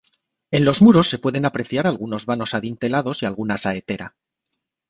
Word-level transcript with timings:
En 0.49 0.65
los 0.65 0.81
muros 0.81 1.11
se 1.11 1.19
pueden 1.19 1.45
apreciar 1.45 1.85
algunos 1.85 2.25
vanos 2.25 2.55
adintelados 2.55 3.21
y 3.21 3.27
alguna 3.27 3.59
saetera. 3.59 4.15